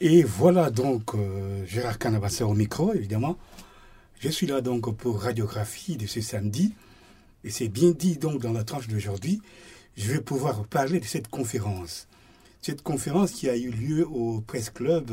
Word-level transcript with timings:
Et 0.00 0.22
voilà 0.24 0.70
donc 0.70 1.14
euh, 1.14 1.64
Gérard 1.64 1.98
Canabasseur 1.98 2.50
au 2.50 2.54
micro, 2.54 2.92
évidemment. 2.92 3.38
Je 4.20 4.28
suis 4.28 4.46
là 4.46 4.60
donc 4.60 4.94
pour 4.94 5.22
radiographie 5.22 5.96
de 5.96 6.06
ce 6.06 6.20
samedi. 6.20 6.74
Et 7.44 7.50
c'est 7.50 7.68
bien 7.68 7.92
dit 7.92 8.18
donc 8.18 8.42
dans 8.42 8.52
la 8.52 8.62
tranche 8.62 8.88
d'aujourd'hui, 8.88 9.40
je 9.96 10.12
vais 10.12 10.20
pouvoir 10.20 10.66
parler 10.66 11.00
de 11.00 11.04
cette 11.06 11.28
conférence. 11.28 12.08
Cette 12.60 12.82
conférence 12.82 13.30
qui 13.32 13.48
a 13.48 13.56
eu 13.56 13.70
lieu 13.70 14.06
au 14.06 14.42
Presse 14.42 14.68
Club 14.68 15.10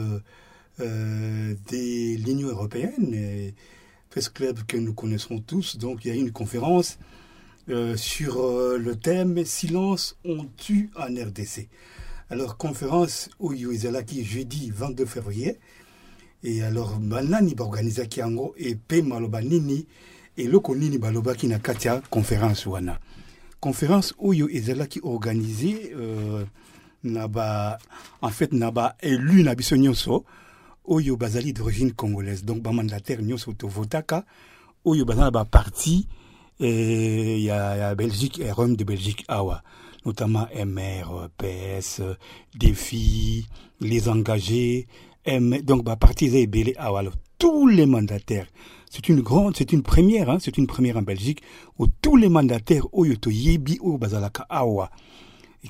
euh, 0.79 1.55
de 1.71 2.17
l'Union 2.17 2.49
européenne, 2.49 3.53
Presse 4.09 4.29
Club 4.29 4.63
que 4.67 4.75
nous 4.75 4.93
connaissons 4.93 5.39
tous. 5.39 5.77
Donc 5.77 6.03
il 6.03 6.09
y 6.09 6.11
a 6.11 6.15
eu 6.15 6.19
une 6.19 6.33
conférence 6.33 6.97
euh, 7.69 7.95
sur 7.95 8.35
le 8.77 8.95
thème 8.97 9.45
Silence 9.45 10.17
on 10.25 10.43
tue 10.57 10.89
en 10.97 11.05
RDC. 11.05 11.69
Alors 12.33 12.57
conférence 12.57 13.29
au 13.37 13.51
qui 13.51 14.25
jeudi 14.25 14.71
22 14.71 15.05
février. 15.05 15.59
Et 16.43 16.63
alors 16.63 16.99
manani 16.99 17.53
ba 17.53 17.63
organiser 17.63 18.07
kiango 18.07 18.55
et 18.57 18.73
pe 18.73 19.03
maloba 19.03 19.43
nini 19.43 19.85
et 20.35 20.47
loko 20.47 20.75
nini 20.75 20.97
baloba 20.97 21.35
ki 21.35 21.47
na 21.47 21.59
katia 21.59 22.01
conférence 22.09 22.65
wana. 22.65 22.97
Conférence 23.59 24.15
oyo 24.17 24.47
qui 24.89 24.99
organisé 25.03 25.93
euh, 25.95 26.43
na 27.03 27.77
en 28.23 28.29
fait 28.29 28.51
na 28.51 28.71
ba 28.71 28.95
élu 29.03 29.43
na 29.43 29.53
biso 29.53 29.77
nyonso 29.77 30.25
oyo 30.85 31.15
bazali 31.15 31.53
d'origine 31.53 31.93
congolaise 31.93 32.43
donc 32.43 32.63
ba 32.63 32.71
mandataire 32.71 33.21
nyonso 33.21 33.53
to 33.53 33.67
votaka 33.67 34.25
oyo 34.85 35.05
bazana 35.05 35.29
ba 35.29 35.45
parti 35.45 36.07
et 36.59 37.37
il 37.37 37.43
y 37.43 37.51
a, 37.51 37.93
Belgique 37.93 38.39
et 38.39 38.51
Rome 38.51 38.75
de 38.75 38.83
Belgique 38.83 39.23
awa 39.27 39.61
notamment 40.05 40.47
MR, 40.55 41.29
PS, 41.37 42.01
Défi, 42.55 43.47
les 43.79 44.09
engagés, 44.09 44.87
M, 45.25 45.61
donc 45.61 45.83
bah 45.83 45.95
parti 45.95 46.47
Belé 46.47 46.73
awa 46.77 47.03
tous 47.37 47.67
les 47.67 47.85
mandataires 47.85 48.47
c'est 48.95 49.09
une 49.09 49.21
grande, 49.21 49.57
c'est 49.57 49.73
une 49.73 49.81
première, 49.81 50.29
hein, 50.29 50.37
c'est 50.39 50.55
une 50.55 50.67
première 50.67 50.97
en 50.97 51.01
Belgique 51.01 51.41
où 51.79 51.87
tous 51.87 52.15
les 52.15 52.29
mandataires 52.29 52.85
Oyoto 52.91 53.31
Yebi 53.31 53.79
ou 53.81 53.97
Bazalaka 53.97 54.45
Awa, 54.49 54.91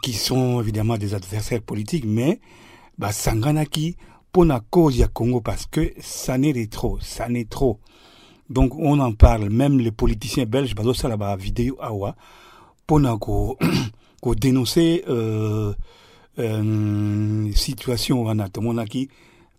qui 0.01 0.11
sont 0.11 0.59
évidemment 0.59 0.97
des 0.97 1.13
adversaires 1.13 1.61
politiques, 1.61 2.03
mais 2.05 2.41
bah, 2.97 3.13
Sanganaki 3.13 3.95
pour 4.33 4.43
la 4.43 4.59
Congo 4.59 5.39
parce 5.39 5.65
que 5.67 5.93
ça 6.01 6.37
n'est 6.37 6.67
trop, 6.67 6.99
ça 6.99 7.29
n'est 7.29 7.45
trop. 7.45 7.79
Donc 8.49 8.75
on 8.75 8.99
en 8.99 9.13
parle, 9.13 9.49
même 9.49 9.79
les 9.79 9.91
politiciens 9.91 10.45
belges, 10.45 10.75
ça 10.93 11.07
là 11.07 11.37
vidéo 11.37 11.77
Awa, 11.79 12.17
pour 12.85 12.99
ko 14.23 14.35
dénoncer 14.35 15.03
euh, 15.09 15.73
euh, 16.39 17.51
situation 17.53 18.23
wana 18.23 18.47
qui 18.85 19.09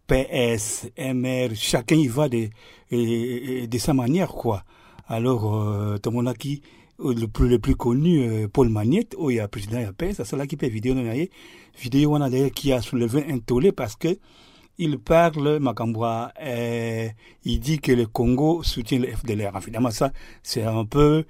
PS, 0.06 0.86
MR, 0.98 1.54
chacun 1.54 1.96
y 1.96 2.08
va 2.08 2.28
de, 2.28 2.48
de, 2.90 3.78
sa 3.78 3.94
manière, 3.94 4.28
quoi. 4.28 4.62
Alors, 5.08 5.54
euh, 5.54 5.96
Tomonaki, 5.96 6.60
le 6.98 7.26
plus, 7.26 7.48
le 7.48 7.58
plus 7.58 7.74
connu, 7.74 8.22
euh, 8.22 8.48
Paul 8.48 8.68
Magnette, 8.68 9.14
où 9.18 9.30
il 9.30 9.36
y 9.36 9.40
a 9.40 9.48
président, 9.48 9.78
il 9.78 9.84
y 9.84 9.86
a 9.86 9.92
PS, 9.92 10.22
c'est 10.24 10.36
là 10.36 10.46
qui 10.46 10.56
fait 10.56 10.68
vidéo, 10.68 10.94
vidéo, 11.80 12.12
on 12.12 12.20
a 12.20 12.28
d'ailleurs 12.28 12.50
qui 12.50 12.72
a 12.72 12.82
soulevé 12.82 13.24
un 13.30 13.38
tollé 13.38 13.72
parce 13.72 13.96
que 13.96 14.18
il 14.76 14.98
parle, 14.98 15.58
Makamboa, 15.60 16.32
euh, 16.42 17.08
il 17.44 17.60
dit 17.60 17.78
que 17.78 17.92
le 17.92 18.06
Congo 18.06 18.62
soutient 18.62 18.98
le 18.98 19.06
FDLR. 19.08 19.56
Évidemment, 19.56 19.90
ça, 19.90 20.12
c'est 20.42 20.64
un 20.64 20.84
peu 20.84 21.24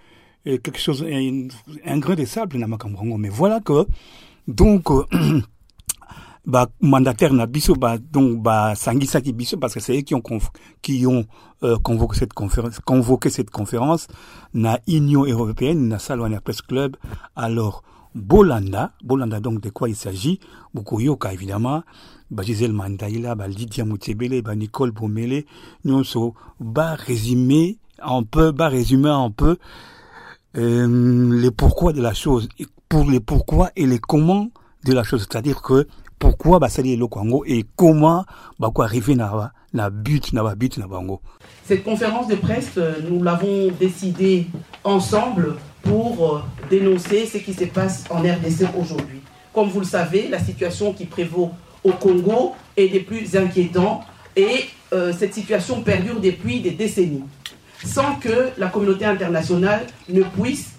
euh, 0.46 0.58
quelque 0.58 0.78
chose, 0.78 1.02
un, 1.02 1.48
un 1.84 1.98
grain 1.98 2.14
de 2.14 2.24
sable 2.24 2.58
Makamboa. 2.58 3.18
Mais 3.18 3.28
voilà 3.28 3.60
que, 3.60 3.86
donc, 4.46 4.90
euh, 4.90 5.04
bah, 6.46 6.68
mandataire 6.80 7.32
na 7.32 7.46
biso 7.46 7.74
bah, 7.74 7.96
donc 7.98 8.42
bah 8.42 8.74
sangisaki 8.74 9.32
biso 9.32 9.56
parce 9.56 9.74
que 9.74 9.80
c'est 9.80 9.96
eux 9.96 10.02
qui 10.02 10.14
ont 10.14 10.22
qui 10.82 11.06
ont 11.06 11.24
euh, 11.62 11.76
convoqué 11.78 12.18
cette 12.18 12.34
conférence 12.34 12.80
convoqué 12.80 13.30
cette 13.30 13.50
conférence 13.50 14.06
na 14.52 14.78
Union 14.86 15.24
européenne 15.24 15.88
na 15.88 15.98
Salwania 15.98 16.40
Press 16.40 16.60
Club 16.60 16.96
alors 17.34 17.82
Bolanda 18.14 18.92
Bolanda 19.02 19.40
donc 19.40 19.60
de 19.60 19.70
quoi 19.70 19.88
il 19.88 19.96
s'agit? 19.96 20.38
Bukoyoka 20.74 21.32
évidemment 21.32 21.82
bah 22.30 22.42
Gisèle 22.42 22.72
Mandaïla 22.72 23.34
bah 23.34 23.48
Lydia 23.48 23.84
Moutebele 23.84 24.42
bah 24.42 24.54
Nicole 24.54 24.90
Bomele 24.90 25.44
nyonso 25.84 26.34
bah 26.60 26.94
résumer 26.94 27.78
un 28.02 28.22
peu 28.22 28.52
bah 28.52 28.68
résumer 28.68 29.08
un 29.08 29.30
peu 29.30 29.56
euh, 30.56 31.40
les 31.40 31.50
pourquoi 31.50 31.92
de 31.92 32.00
la 32.00 32.14
chose 32.14 32.48
pour 32.88 33.10
les 33.10 33.20
pourquoi 33.20 33.70
et 33.74 33.86
les 33.86 33.98
comment 33.98 34.48
de 34.84 34.92
la 34.92 35.02
chose 35.02 35.26
c'est-à-dire 35.28 35.62
que 35.62 35.86
pourquoi 36.18 36.58
basali 36.60 36.96
le 36.96 37.06
Congo 37.08 37.44
et 37.46 37.64
comment 37.74 38.24
quoi 38.72 38.84
arriver 38.84 39.16
na 39.16 39.52
na 39.72 39.90
but 39.90 40.32
na 40.32 40.54
but 40.54 40.78
na 40.78 40.86
bango. 40.86 41.20
Cette 41.64 41.82
conférence 41.82 42.28
de 42.28 42.36
presse, 42.36 42.72
euh, 42.76 42.94
nous 43.10 43.22
l'avons 43.22 43.72
décidé 43.80 44.46
ensemble 44.84 45.56
pour 45.82 46.36
euh, 46.36 46.40
dénoncer 46.70 47.26
ce 47.26 47.38
qui 47.38 47.52
se 47.52 47.64
passe 47.64 48.04
en 48.10 48.20
RDC 48.20 48.68
aujourd'hui. 48.78 49.20
Comme 49.52 49.68
vous 49.68 49.80
le 49.80 49.86
savez, 49.86 50.28
la 50.28 50.38
situation 50.38 50.92
qui 50.92 51.06
prévaut 51.06 51.50
au 51.82 51.92
Congo 51.92 52.52
est 52.76 52.88
des 52.88 53.00
plus 53.00 53.36
inquiétants 53.36 54.00
et 54.36 54.64
cette 55.18 55.34
situation 55.34 55.82
perdure 55.82 56.20
depuis 56.20 56.60
des 56.60 56.70
décennies, 56.70 57.24
sans 57.84 58.16
que 58.16 58.50
la 58.58 58.68
communauté 58.68 59.04
internationale 59.04 59.86
ne 60.08 60.22
puisse 60.22 60.70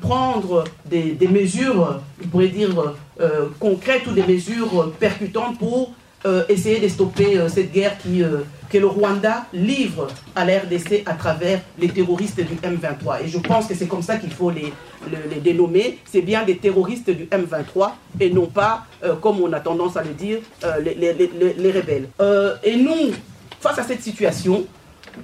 prendre 0.00 0.64
des, 0.86 1.16
mesures, 1.28 2.00
on 2.24 2.26
pourrait 2.28 2.48
dire, 2.48 2.94
euh, 3.20 3.48
concrètes 3.58 4.06
ou 4.06 4.12
des 4.12 4.22
mesures 4.22 4.92
percutantes 4.98 5.58
pour 5.58 5.92
euh, 6.24 6.42
essayer 6.48 6.80
de 6.80 6.88
stopper 6.88 7.36
euh, 7.36 7.50
cette 7.50 7.70
guerre 7.70 7.98
qui, 7.98 8.22
que 8.70 8.78
le 8.78 8.86
Rwanda 8.86 9.44
livre 9.52 10.08
à 10.34 10.46
la 10.46 10.60
RDC 10.60 11.02
à 11.04 11.12
travers 11.14 11.60
les 11.78 11.88
terroristes 11.88 12.40
du 12.40 12.54
M23. 12.54 13.24
Et 13.24 13.28
je 13.28 13.38
pense 13.38 13.66
que 13.66 13.74
c'est 13.74 13.88
comme 13.88 14.00
ça 14.02 14.16
qu'il 14.16 14.32
faut 14.32 14.50
les, 14.50 14.72
les, 15.30 15.40
dénommer. 15.40 15.98
C'est 16.10 16.22
bien 16.22 16.44
des 16.44 16.56
terroristes 16.56 17.10
du 17.10 17.24
M23 17.26 17.90
et 18.20 18.30
non 18.30 18.46
pas, 18.46 18.86
comme 19.20 19.40
on 19.42 19.52
a 19.52 19.60
tendance 19.60 19.98
à 19.98 20.02
le 20.02 20.14
dire, 20.14 20.38
les, 20.82 20.94
les, 20.94 21.72
rebelles. 21.72 22.08
et 22.64 22.76
nous, 22.76 23.12
face 23.60 23.78
à 23.78 23.82
cette 23.82 24.02
situation, 24.02 24.64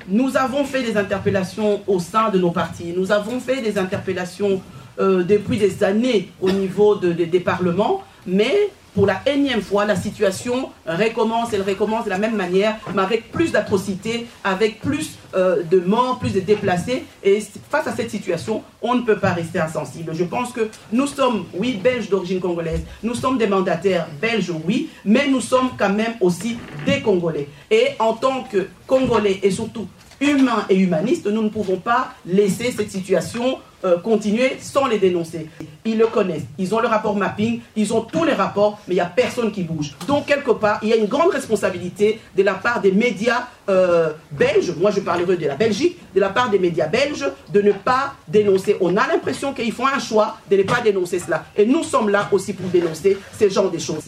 nous 0.08 0.36
avons 0.36 0.64
fait 0.64 0.82
des 0.82 0.96
interpellations 0.96 1.80
au 1.86 1.98
sein 2.00 2.30
de 2.30 2.38
nos 2.38 2.50
partis. 2.50 2.92
Nous 2.96 3.12
avons 3.12 3.40
fait 3.40 3.60
des 3.60 3.78
interpellations 3.78 4.60
euh, 4.98 5.22
depuis 5.22 5.58
des 5.58 5.84
années 5.84 6.30
au 6.40 6.50
niveau 6.50 6.96
des 6.96 7.40
parlements, 7.40 8.02
mais 8.26 8.70
pour 8.96 9.04
la 9.04 9.20
énième 9.26 9.60
fois, 9.60 9.84
la 9.84 9.94
situation 9.94 10.70
recommence, 10.86 11.52
elle 11.52 11.60
recommence 11.60 12.06
de 12.06 12.10
la 12.10 12.16
même 12.16 12.34
manière, 12.34 12.76
mais 12.94 13.02
avec 13.02 13.30
plus 13.30 13.52
d'atrocités, 13.52 14.26
avec 14.42 14.80
plus 14.80 15.18
euh, 15.34 15.62
de 15.64 15.80
morts, 15.80 16.18
plus 16.18 16.32
de 16.32 16.40
déplacés. 16.40 17.04
Et 17.22 17.44
face 17.70 17.86
à 17.86 17.94
cette 17.94 18.10
situation, 18.10 18.62
on 18.80 18.94
ne 18.94 19.02
peut 19.02 19.18
pas 19.18 19.34
rester 19.34 19.60
insensible. 19.60 20.12
Je 20.14 20.24
pense 20.24 20.50
que 20.50 20.70
nous 20.92 21.06
sommes, 21.06 21.44
oui, 21.52 21.74
belges 21.74 22.08
d'origine 22.08 22.40
congolaise, 22.40 22.80
nous 23.02 23.14
sommes 23.14 23.36
des 23.36 23.46
mandataires 23.46 24.06
belges, 24.18 24.50
oui, 24.64 24.88
mais 25.04 25.28
nous 25.28 25.42
sommes 25.42 25.72
quand 25.78 25.92
même 25.92 26.14
aussi 26.22 26.56
des 26.86 27.02
Congolais. 27.02 27.50
Et 27.70 27.88
en 27.98 28.14
tant 28.14 28.44
que 28.44 28.66
Congolais 28.86 29.40
et 29.42 29.50
surtout 29.50 29.86
humains 30.22 30.64
et 30.70 30.76
humanistes, 30.76 31.26
nous 31.26 31.42
ne 31.42 31.50
pouvons 31.50 31.76
pas 31.76 32.14
laisser 32.24 32.72
cette 32.72 32.90
situation 32.90 33.58
euh, 33.84 33.98
continuer 33.98 34.56
sans 34.60 34.86
les 34.86 34.98
dénoncer. 34.98 35.48
Ils 35.84 35.98
le 35.98 36.06
connaissent, 36.06 36.46
ils 36.58 36.74
ont 36.74 36.80
le 36.80 36.88
rapport 36.88 37.14
mapping, 37.14 37.60
ils 37.76 37.92
ont 37.92 38.00
tous 38.00 38.24
les 38.24 38.32
rapports, 38.32 38.80
mais 38.88 38.94
il 38.94 38.96
n'y 38.96 39.02
a 39.02 39.06
personne 39.06 39.52
qui 39.52 39.62
bouge. 39.62 39.94
Donc, 40.08 40.26
quelque 40.26 40.50
part, 40.50 40.78
il 40.82 40.88
y 40.88 40.92
a 40.92 40.96
une 40.96 41.06
grande 41.06 41.30
responsabilité 41.30 42.20
de 42.36 42.42
la 42.42 42.54
part 42.54 42.80
des 42.80 42.92
médias 42.92 43.48
euh, 43.68 44.12
belges, 44.30 44.72
moi 44.78 44.90
je 44.90 45.00
parlerai 45.00 45.36
de 45.36 45.46
la 45.46 45.56
Belgique, 45.56 45.98
de 46.14 46.20
la 46.20 46.30
part 46.30 46.50
des 46.50 46.58
médias 46.58 46.86
belges, 46.86 47.26
de 47.52 47.60
ne 47.60 47.72
pas 47.72 48.14
dénoncer. 48.28 48.76
On 48.80 48.96
a 48.96 49.06
l'impression 49.06 49.52
qu'ils 49.52 49.72
font 49.72 49.86
un 49.86 49.98
choix 49.98 50.38
de 50.50 50.56
ne 50.56 50.62
pas 50.62 50.80
dénoncer 50.80 51.18
cela. 51.18 51.44
Et 51.56 51.66
nous 51.66 51.84
sommes 51.84 52.08
là 52.08 52.28
aussi 52.32 52.52
pour 52.52 52.68
dénoncer 52.70 53.18
ce 53.38 53.48
genre 53.48 53.70
de 53.70 53.78
choses. 53.78 54.06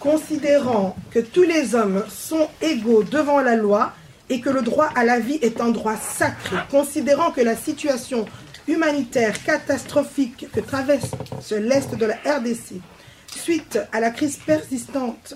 Considérant 0.00 0.96
que 1.10 1.20
tous 1.20 1.42
les 1.42 1.74
hommes 1.74 2.04
sont 2.08 2.48
égaux 2.60 3.04
devant 3.04 3.40
la 3.40 3.54
loi, 3.54 3.92
et 4.32 4.40
que 4.40 4.48
le 4.48 4.62
droit 4.62 4.88
à 4.94 5.04
la 5.04 5.18
vie 5.18 5.38
est 5.42 5.60
un 5.60 5.68
droit 5.70 5.96
sacré, 5.96 6.56
considérant 6.70 7.32
que 7.32 7.42
la 7.42 7.54
situation 7.54 8.24
humanitaire 8.68 9.42
catastrophique 9.42 10.46
que 10.52 10.60
traverse 10.60 11.10
l'Est 11.50 11.94
de 11.94 12.06
la 12.06 12.14
RDC 12.14 12.80
suite 13.26 13.78
à 13.92 14.00
la 14.00 14.10
crise 14.10 14.36
persistante, 14.36 15.34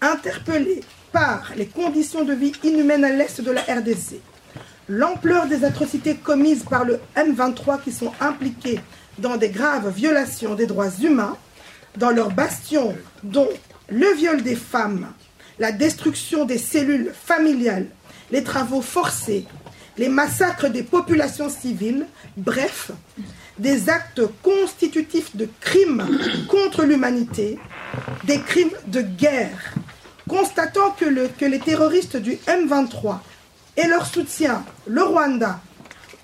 interpellée 0.00 0.82
par 1.12 1.52
les 1.56 1.66
conditions 1.66 2.24
de 2.24 2.32
vie 2.32 2.52
inhumaines 2.62 3.04
à 3.04 3.10
l'Est 3.10 3.40
de 3.40 3.50
la 3.50 3.62
RDC, 3.62 4.20
l'ampleur 4.88 5.46
des 5.46 5.64
atrocités 5.64 6.16
commises 6.16 6.64
par 6.64 6.84
le 6.84 7.00
M23 7.16 7.82
qui 7.82 7.92
sont 7.92 8.12
impliqués 8.20 8.80
dans 9.18 9.36
des 9.36 9.50
graves 9.50 9.92
violations 9.92 10.54
des 10.54 10.66
droits 10.66 10.90
humains, 11.02 11.36
dans 11.96 12.10
leurs 12.10 12.30
bastions, 12.30 12.96
dont 13.22 13.48
le 13.88 14.12
viol 14.14 14.42
des 14.42 14.56
femmes, 14.56 15.12
la 15.58 15.72
destruction 15.72 16.44
des 16.44 16.58
cellules 16.58 17.12
familiales, 17.12 17.86
les 18.30 18.42
travaux 18.42 18.80
forcés, 18.80 19.46
les 19.98 20.08
massacres 20.08 20.68
des 20.70 20.82
populations 20.82 21.48
civiles, 21.50 22.06
bref, 22.36 22.90
des 23.58 23.88
actes 23.90 24.22
constitutifs 24.42 25.36
de 25.36 25.48
crimes 25.60 26.06
contre 26.48 26.84
l'humanité, 26.84 27.58
des 28.24 28.40
crimes 28.40 28.70
de 28.86 29.02
guerre 29.02 29.74
Constatant 30.28 30.92
que, 30.92 31.04
le- 31.04 31.28
que 31.36 31.44
les 31.44 31.58
terroristes 31.58 32.16
du 32.16 32.34
M23 32.46 33.18
et 33.76 33.86
leur 33.88 34.06
soutien, 34.06 34.64
le 34.86 35.02
Rwanda, 35.02 35.60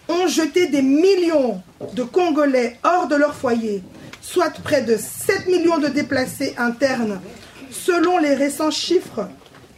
ont 0.09 0.29
jeté 0.29 0.69
des 0.69 0.83
millions 0.83 1.61
de 1.95 2.05
Congolais 2.05 2.79
hors 2.85 3.09
de 3.09 3.17
leur 3.17 3.35
foyer, 3.35 3.83
soit 4.23 4.51
près 4.63 4.83
de 4.83 4.97
7 4.97 5.49
millions 5.49 5.79
de 5.79 5.89
déplacés 5.89 6.55
internes, 6.57 7.21
selon 7.71 8.19
les 8.19 8.35
récents 8.35 8.71
chiffres 8.71 9.29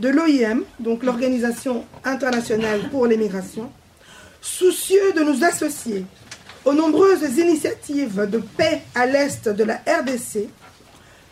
de 0.01 0.11
l'OIM, 0.11 0.61
donc 0.79 1.03
l'Organisation 1.03 1.85
internationale 2.05 2.89
pour 2.91 3.07
les 3.07 3.17
migrations, 3.17 3.73
soucieux 4.41 5.13
de 5.15 5.23
nous 5.23 5.45
associer 5.45 6.05
aux 6.65 6.73
nombreuses 6.73 7.39
initiatives 7.39 8.29
de 8.31 8.39
paix 8.39 8.83
à 8.95 9.07
l'est 9.07 9.49
de 9.49 9.65
la 9.65 9.77
RDC, 9.77 10.49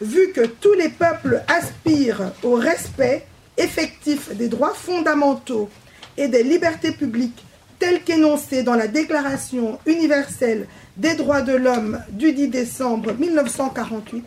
vu 0.01 0.33
que 0.33 0.47
tous 0.47 0.75
les 0.75 0.89
peuples 0.89 1.43
aspirent 1.49 2.33
au 2.43 2.55
respect 2.55 3.27
effectif 3.57 4.35
des 4.35 4.49
droits 4.49 4.75
fondamentaux 4.75 5.69
et 6.17 6.29
des 6.29 6.43
libertés 6.43 6.93
publiques 6.93 7.45
tels 7.79 8.03
qu'énoncés 8.03 8.63
dans 8.63 8.75
la 8.75 8.89
Déclaration 8.89 9.79
universelle 9.87 10.67
des 10.97 11.15
droits 11.15 11.43
de 11.43 11.55
l'homme 11.55 12.01
du 12.11 12.33
10 12.33 12.49
décembre 12.49 13.13
1948, 13.13 14.25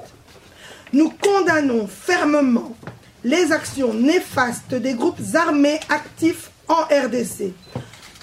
nous 0.94 1.12
condamnons 1.22 1.88
fermement 1.88 2.76
les 3.24 3.52
actions 3.52 3.94
néfastes 3.94 4.74
des 4.74 4.94
groupes 4.94 5.22
armés 5.34 5.80
actifs 5.90 6.50
en 6.68 6.84
RDC. 6.84 7.54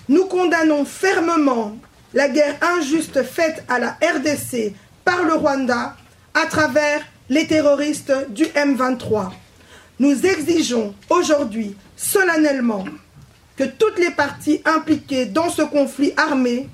Nous 0.09 0.25
condamnons 0.27 0.85
fermement 0.85 1.77
la 2.15 2.29
guerre 2.29 2.57
injuste 2.63 3.23
faite 3.23 3.63
à 3.69 3.79
la 3.79 3.91
RDC 4.03 4.73
par 5.05 5.23
le 5.25 5.35
Rwanda 5.35 5.97
à 6.35 6.47
travers 6.47 7.03
les 7.29 7.47
terroristes 7.47 8.13
du 8.31 8.45
M23. 8.45 9.31
Nous 9.99 10.25
exigeons 10.25 10.95
aujourd'hui 11.11 11.77
solennellement 11.97 12.85
que 13.57 13.65
toutes 13.65 13.99
les 13.99 14.11
parties 14.11 14.63
impliquées 14.65 15.27
dans 15.27 15.51
ce 15.51 15.63
conflit 15.63 16.13
armé 16.17 16.69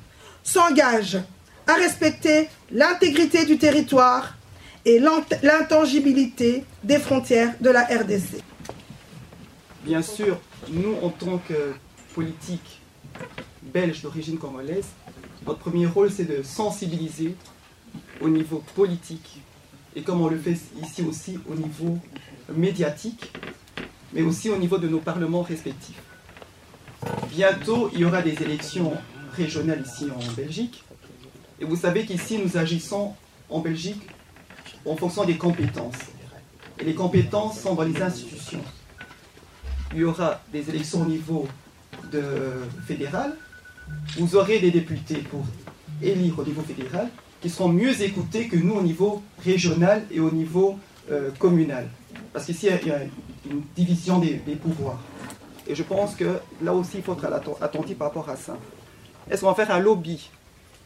s'engagent 0.45 1.19
à 1.67 1.75
respecter 1.75 2.49
l'intégrité 2.71 3.47
du 3.47 3.57
territoire 3.57 4.35
et 4.85 4.99
l'int- 4.99 5.25
l'intangibilité 5.43 6.65
des 6.85 6.99
frontières 6.99 7.55
de 7.61 7.71
la 7.71 7.85
RDC. 7.85 8.43
Bien 9.83 10.03
sûr, 10.03 10.39
nous, 10.69 10.95
en 11.03 11.09
tant 11.09 11.39
que 11.49 11.73
politique 12.15 12.81
belge 13.73 14.03
d'origine 14.03 14.39
congolaise, 14.39 14.87
notre 15.47 15.59
premier 15.59 15.87
rôle, 15.87 16.11
c'est 16.11 16.25
de 16.25 16.43
sensibiliser 16.43 17.35
au 18.21 18.29
niveau 18.29 18.63
politique, 18.75 19.41
et 19.95 20.03
comme 20.03 20.21
on 20.21 20.29
le 20.29 20.39
fait 20.39 20.57
ici 20.83 21.03
aussi 21.03 21.39
au 21.49 21.55
niveau 21.55 21.99
médiatique, 22.55 23.33
mais 24.13 24.23
aussi 24.23 24.51
au 24.51 24.57
niveau 24.57 24.79
de 24.79 24.89
nos 24.89 25.01
parlements 25.01 25.43
respectifs. 25.43 26.03
Bientôt, 27.31 27.91
il 27.93 28.01
y 28.01 28.05
aura 28.05 28.23
des 28.23 28.43
élections 28.43 28.93
régionales 29.33 29.85
ici 29.87 30.07
en 30.11 30.33
Belgique, 30.33 30.85
et 31.61 31.65
vous 31.65 31.77
savez 31.77 32.05
qu'ici, 32.05 32.39
nous 32.39 32.57
agissons 32.57 33.15
en 33.49 33.61
Belgique 33.61 34.03
en 34.87 34.97
fonction 34.97 35.25
des 35.25 35.37
compétences. 35.37 35.95
Et 36.79 36.85
les 36.85 36.95
compétences 36.95 37.61
sont 37.61 37.75
dans 37.75 37.85
les 37.85 38.03
institutions 38.03 38.63
il 39.95 40.01
y 40.01 40.05
aura 40.05 40.41
des 40.53 40.69
élections 40.69 41.03
au 41.03 41.07
niveau 41.07 41.47
de 42.13 42.23
fédéral, 42.87 43.37
vous 44.19 44.37
aurez 44.37 44.59
des 44.59 44.71
députés 44.71 45.17
pour 45.31 45.45
élire 46.03 46.39
au 46.39 46.45
niveau 46.45 46.63
fédéral 46.63 47.09
qui 47.41 47.51
seront 47.51 47.69
mieux 47.69 48.01
écoutés 48.01 48.49
que 48.49 48.57
nous 48.57 48.75
au 48.75 48.83
niveau 48.83 49.23
régional 49.45 50.03
et 50.11 50.21
au 50.21 50.31
niveau 50.31 50.79
euh, 51.11 51.31
communal. 51.39 51.89
Parce 52.33 52.47
qu'ici, 52.47 52.69
il 52.83 52.89
y 52.89 52.91
a 52.91 53.03
une 53.51 53.63
division 53.77 54.19
des, 54.19 54.37
pouvoirs. 54.57 55.01
Et 55.67 55.75
je 55.75 55.83
pense 55.83 56.15
que 56.15 56.39
là 56.63 56.73
aussi, 56.73 56.99
il 56.99 57.03
faut 57.03 57.13
être 57.13 57.25
atten- 57.25 57.63
attentif 57.63 57.99
par 57.99 58.09
rapport 58.09 58.29
à 58.31 58.37
ça. 58.37 58.57
Est-ce 59.31 59.43
qu'on 59.43 59.49
va 59.49 59.55
faire 59.55 59.71
un 59.75 59.79
lobby? 59.81 60.31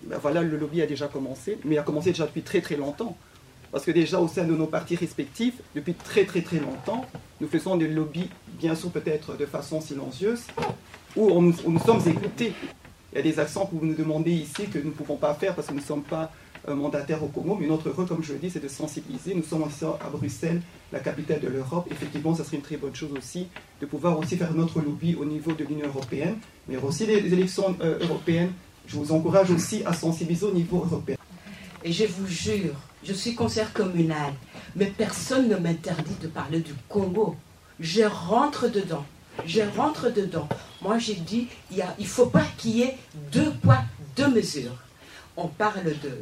Ben 0.05 0.19
Voilà, 0.21 0.43
le 0.43 0.56
lobby 0.56 0.83
a 0.83 0.87
déjà 0.87 1.06
commencé, 1.09 1.59
mais 1.65 1.77
il 1.77 1.79
a 1.79 1.83
commencé 1.83 2.11
déjà 2.11 2.27
depuis 2.27 2.43
très 2.43 2.61
très 2.61 2.77
longtemps. 2.77 3.17
Parce 3.71 3.85
que 3.85 3.91
déjà 3.91 4.19
au 4.19 4.29
sein 4.29 4.45
de 4.45 4.55
nos 4.55 4.67
partis 4.67 4.97
respectifs, 4.97 5.55
depuis 5.75 5.95
très 5.95 6.25
très 6.25 6.41
très 6.41 6.59
longtemps, 6.59 7.05
nous 7.41 7.49
faisons 7.49 7.77
des 7.77 7.87
lobbies, 7.87 8.31
bien 8.55 8.75
sûr 8.75 8.91
peut-être 8.91 9.37
de 9.37 9.47
façon 9.47 9.81
silencieuse, 9.81 10.41
où 11.17 11.41
nous 11.41 11.79
sommes 11.81 12.00
écoutés. 12.06 12.53
Il 13.19 13.26
y 13.26 13.29
a 13.31 13.32
des 13.32 13.41
accents 13.41 13.67
que 13.67 13.75
vous 13.75 13.85
nous 13.85 13.97
demandez 13.97 14.31
ici 14.31 14.67
que 14.73 14.79
nous 14.79 14.91
ne 14.91 14.91
pouvons 14.93 15.17
pas 15.17 15.35
faire 15.35 15.53
parce 15.56 15.67
que 15.67 15.73
nous 15.73 15.81
ne 15.81 15.85
sommes 15.85 16.05
pas 16.05 16.31
euh, 16.69 16.75
mandataires 16.76 17.20
au 17.25 17.26
Congo, 17.26 17.59
mais 17.61 17.67
notre 17.67 17.91
rôle, 17.91 18.06
comme 18.06 18.23
je 18.23 18.32
le 18.32 18.38
dis, 18.38 18.49
c'est 18.49 18.62
de 18.62 18.69
sensibiliser. 18.69 19.35
Nous 19.35 19.43
sommes 19.43 19.65
à 19.65 20.09
Bruxelles, 20.09 20.62
la 20.93 21.00
capitale 21.00 21.41
de 21.41 21.49
l'Europe. 21.49 21.88
Effectivement, 21.91 22.32
ça 22.37 22.44
serait 22.44 22.59
une 22.59 22.62
très 22.62 22.76
bonne 22.76 22.94
chose 22.94 23.11
aussi 23.19 23.49
de 23.81 23.87
pouvoir 23.87 24.17
aussi 24.20 24.37
faire 24.37 24.55
notre 24.55 24.81
lobby 24.81 25.17
au 25.17 25.25
niveau 25.25 25.50
de 25.50 25.65
l'Union 25.65 25.88
européenne, 25.88 26.37
mais 26.69 26.76
aussi 26.76 27.06
les, 27.06 27.20
les 27.20 27.32
élections 27.32 27.76
euh, 27.81 27.99
européennes. 28.03 28.53
Je 28.87 28.94
vous 28.94 29.11
encourage 29.11 29.50
aussi 29.50 29.82
à 29.85 29.93
sensibiliser 29.93 30.47
au 30.47 30.53
niveau 30.53 30.76
européen. 30.76 31.17
Et 31.82 31.91
je 31.91 32.05
vous 32.06 32.29
jure, 32.29 32.75
je 33.03 33.12
suis 33.14 33.35
conseillère 33.35 33.73
communale, 33.73 34.35
mais 34.76 34.87
personne 34.87 35.49
ne 35.49 35.56
m'interdit 35.56 36.14
de 36.23 36.29
parler 36.29 36.61
du 36.61 36.73
Congo. 36.88 37.35
Je 37.81 38.03
rentre 38.05 38.69
dedans. 38.69 39.05
Je 39.44 39.62
rentre 39.76 40.09
dedans. 40.09 40.49
Moi, 40.81 40.99
j'ai 40.99 41.15
dit, 41.15 41.49
il 41.73 41.85
ne 41.99 42.05
faut 42.05 42.27
pas 42.27 42.45
qu'il 42.57 42.77
y 42.77 42.83
ait 42.83 42.97
deux 43.33 43.51
poids, 43.63 43.83
deux 44.17 44.29
mesures. 44.29 44.77
On 45.37 45.49
parle 45.49 45.85
de, 45.85 46.13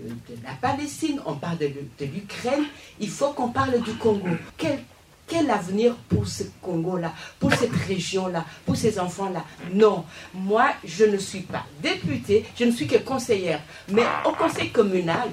la 0.45 0.53
Palestine, 0.61 1.21
on 1.27 1.35
parle 1.35 1.59
de, 1.59 2.05
l'Ukraine, 2.05 2.65
il 3.01 3.09
faut 3.09 3.33
qu'on 3.33 3.49
parle 3.49 3.81
du 3.83 3.95
Congo. 3.95 4.29
Quel, 4.57 4.81
quel 5.27 5.51
avenir 5.51 5.95
pour 6.09 6.27
ce 6.27 6.45
Congo-là, 6.63 7.13
pour 7.39 7.53
cette 7.55 7.75
région-là, 7.75 8.45
pour 8.65 8.77
ces 8.77 8.99
enfants-là? 8.99 9.45
Non, 9.73 10.05
moi, 10.35 10.69
je 10.85 11.05
ne 11.05 11.19
suis 11.19 11.41
pas 11.41 11.65
députée, 11.83 12.47
je 12.59 12.65
ne 12.65 12.71
suis 12.71 12.87
que 12.87 12.99
conseillère. 12.99 13.61
Mais 13.89 14.05
au 14.25 14.33
conseil 14.33 14.71
communal, 14.71 15.29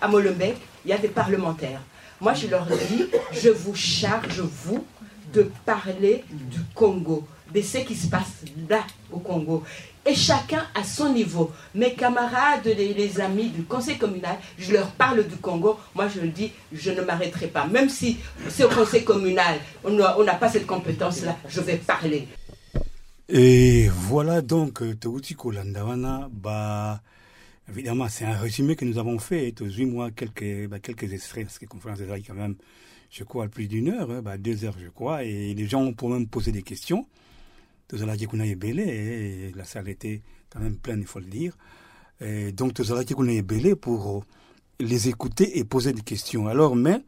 à 0.00 0.08
Molenbeek, 0.08 0.56
il 0.84 0.90
y 0.90 0.92
a 0.92 0.98
des 0.98 1.08
parlementaires. 1.08 1.80
Moi, 2.20 2.34
je 2.34 2.46
leur 2.46 2.66
dis, 2.66 3.06
je 3.32 3.50
vous 3.50 3.74
charge, 3.74 4.40
vous, 4.40 4.84
de 5.32 5.50
parler 5.64 6.24
du 6.30 6.60
Congo, 6.74 7.26
de 7.56 7.66
ce 7.66 7.78
qui 7.78 7.94
se 7.94 8.08
passe 8.08 8.44
là 8.68 8.84
au 9.10 9.18
Congo. 9.18 9.62
Et 10.04 10.14
chacun 10.14 10.64
à 10.74 10.84
son 10.84 11.12
niveau. 11.12 11.50
Mes 11.74 11.94
camarades, 11.94 12.66
les, 12.66 12.94
les 12.94 13.20
amis 13.20 13.48
du 13.48 13.64
conseil 13.64 13.98
communal, 13.98 14.36
je 14.56 14.72
leur 14.72 14.92
parle 14.92 15.26
du 15.26 15.36
Congo. 15.36 15.78
Moi, 15.94 16.08
je 16.08 16.20
le 16.20 16.28
dis, 16.28 16.52
je 16.72 16.92
ne 16.92 17.02
m'arrêterai 17.02 17.48
pas. 17.48 17.66
Même 17.66 17.88
si 17.88 18.18
c'est 18.48 18.64
au 18.64 18.68
conseil 18.68 19.02
communal, 19.04 19.58
on 19.82 19.90
n'a 19.92 20.34
pas 20.34 20.48
cette 20.48 20.66
compétence-là, 20.66 21.36
je 21.48 21.60
vais 21.60 21.76
parler. 21.76 22.28
Et 23.28 23.88
voilà 23.88 24.40
donc 24.40 24.82
euh, 24.82 24.94
Touti 24.94 25.34
Kolandawana, 25.34 26.28
bah, 26.30 27.00
évidemment, 27.68 28.06
c'est 28.08 28.24
un 28.24 28.36
résumé 28.36 28.76
que 28.76 28.84
nous 28.84 28.98
avons 28.98 29.18
fait, 29.18 29.50
tous 29.50 29.74
huit 29.74 29.86
mois, 29.86 30.12
quelques, 30.12 30.68
bah, 30.68 30.78
quelques 30.78 31.12
extraits, 31.12 31.44
parce 31.44 31.58
que 31.58 31.64
la 31.64 31.68
conférence 31.68 31.98
des 31.98 32.22
quand 32.22 32.34
même, 32.34 32.54
je 33.10 33.24
crois, 33.24 33.48
plus 33.48 33.66
d'une 33.66 33.88
heure, 33.88 34.08
hein, 34.12 34.22
bah, 34.22 34.38
deux 34.38 34.64
heures, 34.64 34.76
je 34.80 34.88
crois, 34.88 35.24
et 35.24 35.54
les 35.54 35.66
gens 35.66 35.82
ont 35.82 36.08
même 36.08 36.28
posé 36.28 36.52
des 36.52 36.62
questions. 36.62 37.06
Tozalaki 37.88 38.26
Kuna 38.26 38.46
Ebele, 38.46 39.52
la 39.54 39.64
salle 39.64 39.88
était 39.88 40.22
quand 40.50 40.60
même 40.60 40.76
pleine, 40.76 41.00
il 41.00 41.06
faut 41.06 41.20
le 41.20 41.26
dire. 41.26 41.56
Et 42.20 42.52
donc, 42.52 42.74
Tozalaki 42.74 43.14
Kuna 43.14 43.32
Ebele 43.32 43.76
pour 43.76 44.24
les 44.80 45.08
écouter 45.08 45.58
et 45.58 45.64
poser 45.64 45.92
des 45.92 46.02
questions. 46.02 46.48
Alors, 46.48 46.76
mais, 46.76 47.00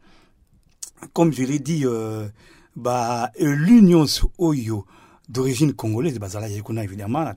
comme 1.13 1.31
je 1.33 1.43
l'ai 1.43 1.59
dit, 1.59 1.85
euh, 1.85 2.27
bah, 2.75 3.31
l'Union 3.39 4.05
Oyo, 4.37 4.85
d'origine 5.27 5.73
congolaise, 5.73 6.17
Bazala 6.19 6.49
Yekuna 6.49 6.83
évidemment, 6.83 7.33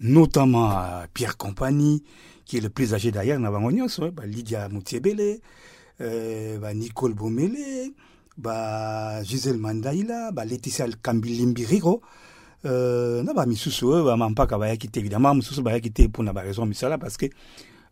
notamment 0.00 0.78
euh, 0.78 1.04
Pierre 1.12 1.36
Compagnie, 1.36 2.04
qui 2.44 2.58
est 2.58 2.60
le 2.60 2.70
plus 2.70 2.94
âgé 2.94 3.10
d'ailleurs, 3.10 3.40
Navangonios, 3.40 3.98
bah, 4.12 4.24
Lydia 4.24 4.68
Moutiebele, 4.68 5.40
euh, 6.00 6.58
bah, 6.58 6.74
Nicole 6.74 7.14
Bomele, 7.14 7.92
bah, 8.36 9.22
Gisèle 9.22 9.58
Mandaïla, 9.58 10.32
bah, 10.32 10.44
Laetitia 10.44 10.86
Kambilimbiriro, 11.02 12.02
euh, 12.66 13.22
na 13.22 13.32
ba 13.32 13.46
misusu 13.46 13.86
oyo 13.86 14.04
bamampaka 14.04 14.58
bayaki 14.58 14.88
te 14.88 14.98
évidemment 14.98 15.34
mosusu 15.34 15.62
bayaki 15.62 15.92
te 15.92 16.02
mpona 16.08 16.32
baraison 16.32 16.66
misala 16.66 16.98
parce 16.98 17.16
que 17.16 17.26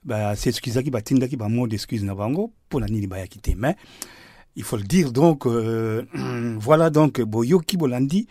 baseexcusaki 0.05 0.91
batindaki 0.91 1.37
bamot 1.37 1.69
d'excuse 1.69 2.03
na 2.03 2.15
bango 2.15 2.51
mpona 2.69 2.87
nini 2.87 3.07
bayaki 3.07 3.39
te 3.39 3.51
mais 3.57 3.77
il 4.57 4.65
faut 4.65 4.77
le 4.77 4.83
dire 4.83 5.13
donc 5.13 5.47
euh, 5.47 6.03
voilà 6.59 6.91
donc 6.91 7.21
boyoki 7.21 7.77
bolandi 7.77 8.27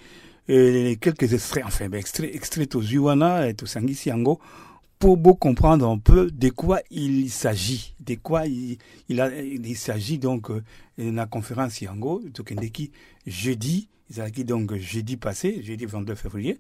euh, 0.50 0.96
quelques 1.00 1.32
extraits 1.34 1.64
enfin 1.66 1.90
extraits 1.92 2.36
extraits 2.36 2.70
tozwi 2.70 2.98
wana 2.98 3.54
tosangisi 3.54 4.10
yango 4.10 4.40
pour 5.04 5.18
beau 5.18 5.34
comprendre 5.36 5.86
un 5.90 5.98
peu 5.98 6.32
de 6.32 6.48
quoi 6.48 6.80
il 6.90 7.30
s'agit 7.30 7.94
de 8.00 8.16
quoi 8.16 8.48
il, 8.48 8.78
il, 9.10 9.62
il 9.66 9.76
s'agit 9.76 10.18
donc 10.18 10.50
euh, 10.50 10.64
na 10.98 11.26
conférence 11.26 11.82
yango 11.82 12.22
tokendeki 12.34 12.90
jeudi 13.28 13.90
donc 14.46 14.74
jeudi 14.76 15.18
passé 15.18 15.62
jeudi 15.62 15.86
22 15.86 16.16
février 16.16 16.58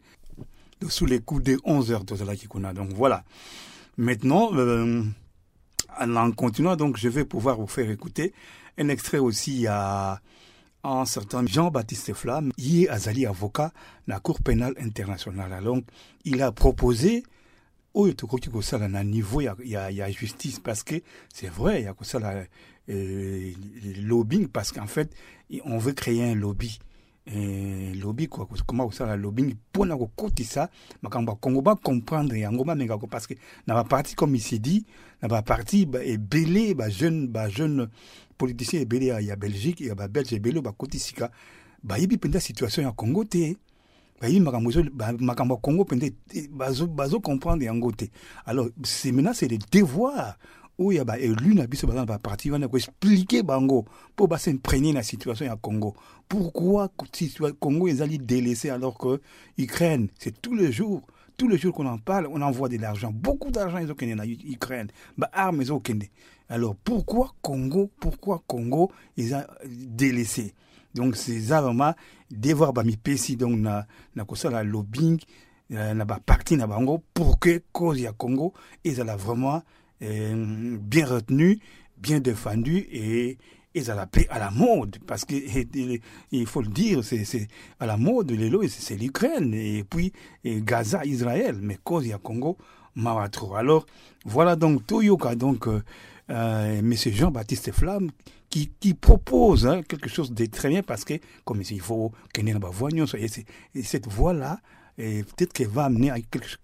donc, 0.82 0.92
sous 0.92 1.06
les 1.06 1.22
coups 1.22 1.42
de 1.42 1.58
11 1.64 1.94
heures 1.94 2.04
tozalaki 2.04 2.50
kuna 2.50 2.74
donc 2.74 2.90
voilà 2.92 3.24
maintenant 3.96 4.50
euh, 4.56 5.02
en 6.02 6.32
continuant 6.34 6.76
donc 6.76 6.98
je 6.98 7.08
vais 7.08 7.24
pouvoir 7.24 7.58
vous 7.58 7.68
faire 7.68 7.90
écouter 7.90 8.34
un 8.78 8.90
extrait 8.90 9.20
aussi 9.20 9.68
à 9.68 10.20
un 10.84 11.06
certain 11.06 11.46
Jean-Baptiste 11.46 12.14
Flamme, 12.14 12.52
il 12.58 12.84
est 12.84 12.90
Azali 12.90 13.26
avocat 13.26 13.72
la 14.06 14.20
Cour 14.20 14.42
pénale 14.42 14.74
internationale. 14.82 15.64
Donc, 15.64 15.86
il 16.26 16.42
a 16.42 16.52
proposé 16.52 17.24
au 17.94 18.08
niveau 19.04 19.42
il 19.42 19.46
y 19.46 19.76
a, 19.76 19.92
il 19.92 19.98
y 19.98 20.02
a 20.02 20.12
justice 20.12 20.60
parce 20.60 20.84
que 20.84 20.96
c'est 21.34 21.50
vrai 21.50 21.82
il 21.82 21.86
y 21.86 21.88
a 21.88 21.96
ça 22.02 22.20
là 22.20 22.44
euh, 22.90 23.52
lobbying 24.02 24.48
parce 24.48 24.72
qu'en 24.72 24.88
fait 24.88 25.12
on 25.66 25.78
veut 25.78 25.94
créer 25.94 26.24
un 26.24 26.36
lobby. 26.36 26.80
Et 27.26 27.94
lobby 27.94 28.28
quoi 28.28 28.50
comment 28.68 28.92
ça 28.92 29.06
la 29.06 29.16
lobbying 29.16 29.56
pour 29.72 29.86
na 29.86 29.96
ça 30.44 30.70
makamba 31.02 31.38
Congo 31.40 31.62
ba 31.62 31.76
comprendre 31.82 32.36
yango 32.36 32.66
ba 32.66 32.76
menga 32.76 32.98
parce 33.10 33.28
que 33.28 33.36
na 33.66 33.76
ba 33.76 33.86
parti 33.86 34.14
comme 34.14 34.38
s'est 34.38 34.60
dit 34.60 34.86
na 35.22 35.30
ba 35.30 35.42
parti 35.42 35.86
ba 35.86 36.04
et 36.04 36.18
belé 36.18 36.74
ba 36.74 36.90
jeune 36.90 37.30
ba 37.30 37.48
jeune 37.48 37.90
politicien 38.38 38.82
et 38.82 38.86
belé 38.86 39.06
ya 39.06 39.36
Belgique 39.38 39.80
ya 39.80 39.96
ba 39.96 40.10
Belge 40.10 40.38
belé 40.38 40.60
ba 40.60 40.74
kotisika. 40.74 41.32
Ba 41.82 41.98
yibi 41.98 42.18
penda 42.18 42.42
situation 42.42 42.84
ya 42.84 42.92
Congo 42.92 43.24
bayebi 44.22 44.40
makambo 44.40 44.72
makambo 45.20 45.56
ya 45.56 45.62
Congo 45.62 45.86
penda 45.86 46.08
bazo 46.52 46.88
bazo 46.88 47.20
comprendre 47.20 47.66
yango 47.66 47.92
te. 47.92 48.06
Alors 48.46 48.68
maintenant 49.06 49.34
c'est 49.34 49.48
le 49.48 49.58
devoir 49.72 50.38
oyo 50.80 51.04
ya 51.06 51.20
élu 51.20 51.54
na 51.54 51.68
biso 51.68 51.88
baza 51.88 52.00
na 52.00 52.06
baparti 52.06 52.52
wana 52.52 52.68
expliquer 52.74 53.44
bango 53.44 53.86
mpo 54.14 54.28
basimprégner 54.28 54.94
la 54.94 55.04
situation 55.04 55.46
ya 55.46 55.56
congo. 55.56 55.96
Pourquoi 56.28 56.92
congo 57.60 57.88
ezali 57.88 58.18
délaissé 58.18 58.70
alors 58.70 58.98
que 58.98 59.22
ukraine 59.58 60.08
c'est 60.18 60.42
tous 60.42 60.56
les 60.56 60.72
jours 60.72 61.02
tous 61.38 61.48
les 61.48 61.58
jours 61.58 61.74
qu'on 61.74 61.86
en 61.86 61.98
parle 61.98 62.28
on 62.28 62.42
envoie 62.42 62.70
de 62.70 62.78
l'argent 62.78 63.12
beaucoup 63.12 63.52
d'argent 63.52 63.80
ezokende 63.80 64.16
na 64.16 64.26
ukraine 64.26 64.88
baarme 65.18 65.62
ezokende 65.62 66.10
alors 66.50 66.76
pourquoi 66.76 67.34
congo 67.42 67.90
pourquoi 68.00 68.44
congo 68.48 68.92
eza 69.18 69.48
délaissé? 69.66 70.54
Donc 70.94 71.16
c'est 71.16 71.40
vraiment 71.40 71.94
devoir 72.30 72.74
bamipesi 72.74 73.36
donc 73.36 73.60
na, 73.60 73.86
na 74.16 74.26
kosala 74.26 74.64
lobbying 74.64 75.20
na 75.70 76.06
baparti 76.06 76.58
na 76.58 76.68
bango 76.68 77.04
pour 77.14 77.40
que 77.40 77.64
cause 77.72 78.02
ya 78.02 78.12
congo 78.14 78.54
ezala 78.84 79.16
vraiment 79.16 79.64
bien 80.00 81.06
retenu, 81.06 81.60
bien 81.98 82.20
défendu 82.20 82.78
et 82.92 83.38
ils 83.76 83.90
à 83.90 83.96
la 83.96 84.06
paix 84.06 84.28
à 84.30 84.40
la 84.40 84.52
mode. 84.52 84.98
Parce 85.08 85.26
que 85.26 85.36
il 86.32 86.48
faut 86.48 86.62
le 86.62 86.68
dire 86.68 87.04
c'est 87.04 87.48
à 87.80 87.86
la 87.86 87.98
mode 87.98 88.32
l'élo 88.32 88.64
c'est 88.68 88.96
l'Ukraine 88.96 89.54
et 89.54 89.84
puis 89.84 90.14
Gaza 90.46 91.06
Israël. 91.06 91.58
Mais 91.62 91.78
cause 91.84 92.06
il 92.06 92.10
y 92.10 92.14
a 92.14 92.18
Congo 92.18 92.58
Maratro. 92.96 93.56
Alors 93.56 93.86
voilà 94.26 94.56
donc 94.56 94.86
Toyoka 94.86 95.36
donc 95.36 95.68
euh, 95.68 95.82
euh, 96.30 96.82
monsieur 96.82 97.12
Jean-Baptiste 97.12 97.72
Flamme 97.72 98.12
qui, 98.80 98.94
propose 98.94 99.66
hein, 99.66 99.82
quelque 99.82 100.10
chose 100.10 100.32
de 100.32 100.46
très 100.46 100.70
bien 100.70 100.84
parce 100.84 101.04
que 101.04 101.16
comme 101.44 101.62
il 101.62 101.82
faut 101.82 102.12
qu'il 102.34 102.48
y 102.48 102.52
ait 102.52 102.54
une 102.54 103.08
et 103.74 103.84
cette 103.84 104.08
voie 104.08 104.34
là 104.34 104.60
et 104.98 105.24
peut-être 105.24 105.54
qu'elle 105.54 105.70
va 105.70 105.86
amener 105.86 106.12
à 106.12 106.18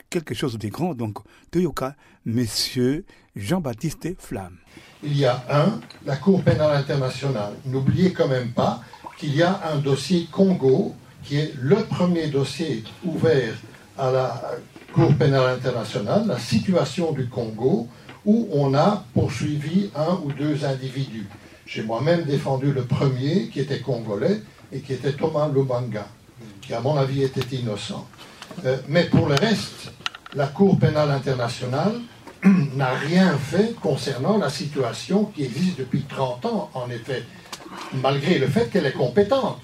quelque, 0.10 0.36
chose 0.36 0.60
de 0.60 0.67
grand. 0.67 0.93
Donc, 0.93 1.17
Toyoka, 1.50 1.96
Monsieur 2.25 3.03
Jean-Baptiste 3.36 4.10
Flamme. 4.19 4.58
Il 5.01 5.17
y 5.17 5.25
a 5.25 5.43
un, 5.50 5.79
la 6.05 6.15
Cour 6.17 6.43
pénale 6.43 6.77
internationale. 6.77 7.53
N'oubliez 7.65 8.13
quand 8.13 8.27
même 8.27 8.51
pas 8.51 8.84
qu'il 9.17 9.36
y 9.36 9.41
a 9.41 9.60
un 9.74 9.77
dossier 9.77 10.27
Congo 10.31 10.93
qui 11.24 11.38
est 11.38 11.53
le 11.60 11.77
premier 11.77 12.27
dossier 12.27 12.84
ouvert 13.03 13.55
à 13.98 14.12
la 14.12 14.41
Cour 14.93 15.15
pénale 15.15 15.55
internationale, 15.55 16.27
la 16.27 16.38
situation 16.38 17.13
du 17.13 17.27
Congo, 17.29 17.88
où 18.25 18.48
on 18.51 18.75
a 18.75 19.05
poursuivi 19.15 19.89
un 19.96 20.19
ou 20.24 20.31
deux 20.31 20.63
individus. 20.65 21.27
J'ai 21.71 21.83
moi-même 21.83 22.23
défendu 22.23 22.73
le 22.73 22.83
premier, 22.83 23.47
qui 23.49 23.59
était 23.59 23.79
congolais, 23.79 24.41
et 24.73 24.79
qui 24.79 24.93
était 24.93 25.13
Thomas 25.13 25.47
Lubanga, 25.47 26.07
qui 26.61 26.73
à 26.73 26.79
mon 26.81 26.97
avis 26.97 27.21
était 27.21 27.55
innocent. 27.55 28.07
Euh, 28.65 28.77
mais 28.88 29.03
pour 29.03 29.27
le 29.27 29.35
reste, 29.35 29.91
la 30.33 30.47
Cour 30.47 30.79
pénale 30.79 31.11
internationale 31.11 31.93
n'a 32.75 32.89
rien 32.89 33.38
fait 33.38 33.75
concernant 33.79 34.39
la 34.39 34.49
situation 34.49 35.25
qui 35.25 35.43
existe 35.43 35.77
depuis 35.77 36.01
30 36.01 36.45
ans, 36.47 36.71
en 36.73 36.89
effet, 36.89 37.23
malgré 37.93 38.39
le 38.39 38.47
fait 38.47 38.71
qu'elle 38.71 38.88
est 38.88 38.91
compétente. 38.91 39.61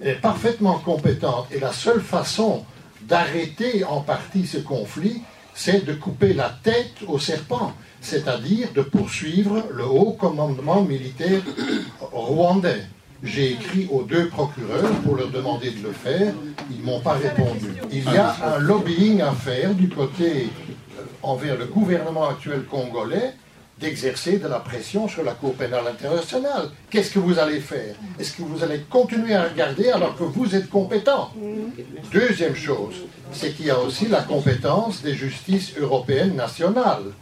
Elle 0.00 0.08
est 0.10 0.20
parfaitement 0.20 0.78
compétente. 0.78 1.48
Et 1.50 1.58
la 1.58 1.72
seule 1.72 2.00
façon 2.00 2.64
d'arrêter 3.02 3.82
en 3.82 4.02
partie 4.02 4.46
ce 4.46 4.58
conflit, 4.58 5.22
c'est 5.54 5.84
de 5.84 5.92
couper 5.94 6.32
la 6.32 6.50
tête 6.62 6.94
au 7.06 7.18
serpent, 7.18 7.72
c'est-à-dire 8.00 8.68
de 8.74 8.82
poursuivre 8.82 9.64
le 9.72 9.84
haut 9.84 10.12
commandement 10.12 10.82
militaire 10.82 11.42
rwandais. 12.12 12.84
J'ai 13.22 13.52
écrit 13.52 13.86
aux 13.90 14.02
deux 14.02 14.28
procureurs 14.28 14.92
pour 15.04 15.16
leur 15.16 15.28
demander 15.28 15.70
de 15.70 15.82
le 15.82 15.92
faire. 15.92 16.32
Ils 16.70 16.80
ne 16.80 16.86
m'ont 16.86 17.00
pas 17.00 17.12
répondu. 17.12 17.74
Il 17.92 18.04
y 18.04 18.16
a 18.16 18.34
un 18.54 18.58
lobbying 18.58 19.20
à 19.20 19.32
faire 19.32 19.74
du 19.74 19.90
côté 19.90 20.48
euh, 20.98 21.02
envers 21.22 21.58
le 21.58 21.66
gouvernement 21.66 22.28
actuel 22.28 22.64
congolais 22.64 23.34
d'exercer 23.80 24.38
de 24.38 24.46
la 24.46 24.60
pression 24.60 25.08
sur 25.08 25.24
la 25.24 25.32
Cour 25.32 25.54
pénale 25.54 25.86
internationale. 25.86 26.68
Qu'est-ce 26.90 27.10
que 27.10 27.18
vous 27.18 27.38
allez 27.38 27.60
faire? 27.60 27.94
Est-ce 28.18 28.32
que 28.32 28.42
vous 28.42 28.62
allez 28.62 28.80
continuer 28.90 29.34
à 29.34 29.44
regarder 29.48 29.88
alors 29.90 30.16
que 30.16 30.24
vous 30.24 30.54
êtes 30.54 30.68
compétent? 30.68 31.32
Deuxième 32.12 32.54
chose, 32.54 32.94
c'est 33.32 33.52
qu'il 33.56 33.66
y 33.66 33.70
a 33.70 33.78
aussi 33.78 34.06
la 34.06 34.22
compétence 34.22 35.02
des 35.02 35.14
justices 35.14 35.72
européennes 35.78 36.36
nationales. 36.36 37.12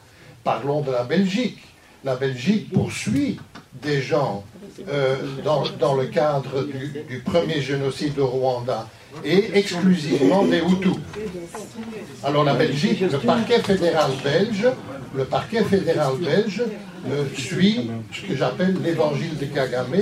Parlons 0.43 0.81
de 0.81 0.91
la 0.91 1.05
Belgique. 1.05 1.61
La 2.05 2.17
Belgique 2.17 2.73
poursuit 2.73 3.38
des 3.81 4.03
gens 4.03 4.45
euh, 4.88 5.17
dans, 5.45 5.95
le 5.95 6.07
cadre 6.07 6.65
du, 6.65 7.19
premier 7.21 7.61
génocide 7.61 8.19
au 8.19 8.27
Rwanda 8.27 8.88
et 9.25 9.50
exclusivement 9.55 10.45
des 10.45 10.59
Hutus. 10.59 10.97
Alors 12.25 12.45
la 12.45 12.55
Belgique, 12.55 13.00
le 13.00 13.19
parquet 13.19 13.61
fédéral 13.61 14.11
belge, 14.23 14.69
le 15.15 15.25
parquet 15.25 15.65
fédéral 15.65 16.12
belge 16.21 16.62
suit 17.37 17.91
ce 18.12 18.29
que 18.29 18.37
j'appelle 18.37 18.77
l'évangile 18.83 19.37
de 19.38 19.47
Kagame 19.47 19.95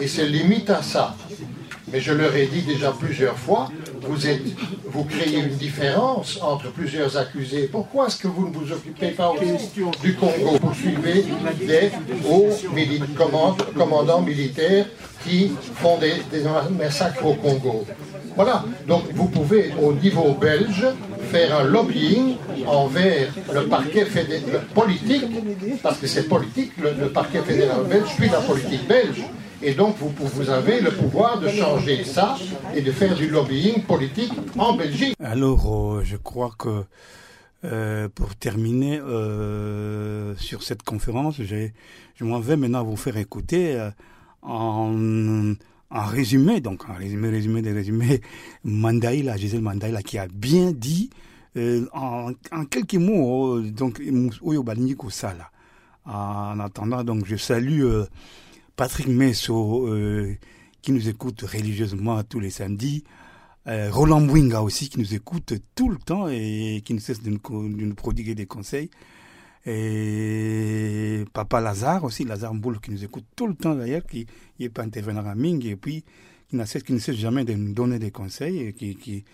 et 0.00 0.06
se 0.06 0.22
limite 0.22 0.70
à 0.70 0.82
ça. 0.82 1.16
Mais 1.92 2.00
je 2.00 2.12
leur 2.12 2.34
ai 2.34 2.46
dit 2.46 2.62
déjà 2.62 2.92
plusieurs 2.98 3.38
fois, 3.38 3.68
vous, 4.02 5.04
créez 5.04 5.38
une 5.38 5.56
différence 5.56 6.38
entre 6.42 6.70
plusieurs 6.72 7.16
accusés. 7.16 7.68
Pourquoi 7.70 8.08
est-ce 8.08 8.16
que 8.16 8.26
vous 8.26 8.48
ne 8.48 8.52
vous 8.52 8.72
occupez 8.72 9.10
pas 9.10 9.32
du 10.02 10.14
Congo? 10.14 10.58
Vous 10.60 10.74
suivez 10.74 11.24
des 11.60 11.90
hauts 12.28 12.50
commandants 13.76 14.22
militaires 14.22 14.86
qui 15.24 15.52
font 15.74 15.98
des, 15.98 16.14
massacres 16.76 17.24
au 17.24 17.34
Congo. 17.34 17.86
Voilà, 18.36 18.64
donc 18.86 19.04
vous 19.14 19.28
pouvez 19.28 19.72
au 19.82 19.94
niveau 19.94 20.34
belge 20.34 20.86
faire 21.30 21.58
un 21.58 21.64
lobbying 21.64 22.36
envers 22.66 23.32
le 23.54 23.66
parquet 23.66 24.04
fédéral 24.04 24.66
politique, 24.74 25.24
parce 25.82 25.98
que 25.98 26.06
c'est 26.06 26.28
politique, 26.28 26.72
le, 26.76 27.08
parquet 27.08 27.40
fédéral 27.40 27.84
belge 27.88 28.08
suit 28.14 28.28
la 28.28 28.40
politique 28.40 28.86
belge. 28.86 29.24
Et 29.62 29.72
donc, 29.72 29.96
vous, 29.98 30.12
vous, 30.18 30.50
avez 30.50 30.82
le 30.82 30.90
pouvoir 30.90 31.40
de 31.40 31.48
changer 31.48 32.04
ça 32.04 32.36
et 32.74 32.82
de 32.82 32.92
faire 32.92 33.14
du 33.14 33.28
lobbying 33.28 33.82
politique 33.84 34.32
en 34.58 34.74
Belgique. 34.74 35.16
Alors, 35.18 35.94
euh, 35.94 36.02
je 36.04 36.16
crois 36.16 36.50
que 36.58 36.84
euh, 37.64 38.06
pour 38.14 38.36
terminer 38.36 39.00
euh, 39.00 40.36
sur 40.36 40.62
cette 40.62 40.82
conférence, 40.82 41.36
je 41.40 42.24
m'en 42.24 42.38
vais 42.38 42.56
maintenant 42.56 42.84
vous 42.84 42.96
faire 42.96 43.16
écouter 43.16 43.82
en, 44.42 45.54
en, 45.90 46.04
résumé, 46.04 46.60
donc 46.60 46.88
en 46.88 46.94
résumé, 46.94 47.28
résumé 47.28 47.62
des 47.62 47.72
résumés, 47.72 48.20
Mandaïla, 48.64 49.36
Gisèle 49.36 49.62
Mandaïla, 49.62 50.02
qui 50.02 50.18
a 50.18 50.26
bien 50.28 50.72
dit 50.72 51.10
en, 51.92 52.32
en, 52.52 52.64
quelques 52.66 52.96
mots, 52.96 53.60
donc, 53.60 54.02
Oyo 54.42 54.64
Sala. 55.08 55.50
En 56.04 56.60
attendant, 56.60 57.02
donc, 57.02 57.24
je 57.24 57.36
salue 57.36 57.82
Patrick 58.76 59.08
Messo, 59.08 59.88
euh, 59.88 60.36
qui 60.82 60.92
nous 60.92 61.08
écoute 61.08 61.40
religieusement 61.42 62.22
tous 62.22 62.40
les 62.40 62.50
samedis. 62.50 63.04
Euh, 63.66 63.88
Roland 63.90 64.20
Mwinga 64.20 64.62
aussi, 64.62 64.90
qui 64.90 65.00
nous 65.00 65.14
écoute 65.14 65.54
tout 65.74 65.88
le 65.88 65.96
temps 65.96 66.28
et 66.28 66.82
qui 66.84 66.92
ne 66.92 67.00
cesse 67.00 67.22
de 67.22 67.30
nous, 67.30 67.94
prodiguer 67.94 68.34
des 68.34 68.46
conseils. 68.46 68.90
Et 69.66 71.24
Papa 71.32 71.60
Lazare 71.60 72.04
aussi, 72.04 72.24
Lazare 72.24 72.54
Mboul, 72.54 72.80
qui 72.80 72.92
nous 72.92 73.02
écoute 73.04 73.24
tout 73.34 73.48
le 73.48 73.54
temps 73.54 73.74
d'ailleurs, 73.74 74.04
qui 74.06 74.26
n'est 74.60 74.68
pas 74.68 74.82
intervenant 74.82 75.26
à 75.26 75.34
Ming, 75.34 75.66
et 75.66 75.74
puis 75.76 76.04
qui 76.48 76.54
ne 76.56 76.64
cesse, 76.64 76.84
qui 76.84 76.92
ne 76.92 76.98
jamais 76.98 77.44
de 77.44 77.52
nous 77.54 77.74
donner 77.74 77.98
des 77.98 78.12
conseils, 78.12 78.60
et 78.60 78.72
qui, 78.72 78.94
qui 78.94 79.24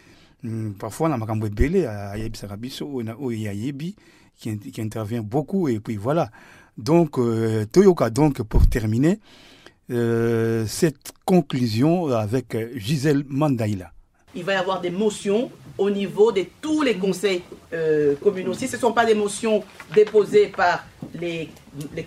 hum, 0.42 0.74
parfois, 0.78 1.10
on 1.10 1.12
a 1.12 1.18
Makambo 1.18 1.50
Belé, 1.50 1.84
à 1.84 2.16
Yebi 2.16 2.38
Sarabiso, 2.38 2.86
ou 3.18 3.30
Yebi, 3.30 3.94
qui, 4.36 4.58
qui 4.58 4.80
intervient 4.80 5.22
beaucoup, 5.22 5.68
et 5.68 5.80
puis 5.80 5.96
voilà. 5.96 6.30
Donc, 6.78 7.18
euh, 7.18 7.66
Toyoka, 7.66 8.08
donc, 8.08 8.42
pour 8.42 8.66
terminer, 8.66 9.20
euh, 9.90 10.64
cette 10.66 11.12
conclusion 11.26 12.06
avec 12.08 12.56
Gisèle 12.76 13.24
Mandaïla. 13.28 13.92
Il 14.34 14.44
va 14.44 14.54
y 14.54 14.56
avoir 14.56 14.80
des 14.80 14.90
motions 14.90 15.50
au 15.78 15.90
niveau 15.90 16.32
de 16.32 16.44
tous 16.60 16.82
les 16.82 16.94
conseils 16.94 17.42
euh, 17.72 18.14
communaux. 18.16 18.54
Si 18.54 18.68
ce 18.68 18.76
ne 18.76 18.80
sont 18.80 18.92
pas 18.92 19.04
des 19.04 19.14
motions 19.14 19.62
déposées 19.94 20.46
par 20.48 20.84
les, 21.14 21.48